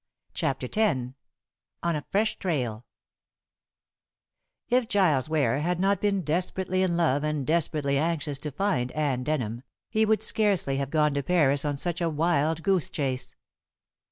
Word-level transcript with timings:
CHAPTER 0.33 0.65
X 0.75 1.13
ON 1.83 1.95
A 1.95 2.03
FRESH 2.09 2.39
TRAIL 2.39 2.87
If 4.67 4.87
Giles 4.87 5.29
Ware 5.29 5.59
had 5.59 5.79
not 5.79 6.01
been 6.01 6.23
desperately 6.23 6.81
in 6.81 6.97
love 6.97 7.23
and 7.23 7.45
desperately 7.45 7.99
anxious 7.99 8.39
to 8.39 8.51
find 8.51 8.91
Anne 8.93 9.23
Denham, 9.23 9.61
he 9.91 10.07
would 10.07 10.23
scarcely 10.23 10.77
have 10.77 10.89
gone 10.89 11.13
to 11.13 11.21
Paris 11.21 11.63
on 11.63 11.77
such 11.77 12.01
a 12.01 12.09
wild 12.09 12.63
goose 12.63 12.89
chase. 12.89 13.35